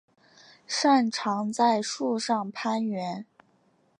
[0.65, 3.23] 擅长在树上攀援。